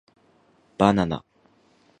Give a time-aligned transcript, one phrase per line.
[0.79, 1.21] Banana